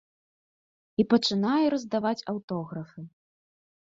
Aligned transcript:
І 1.01 1.05
пачынае 1.11 1.65
раздаваць 1.75 2.25
аўтографы. 2.35 3.01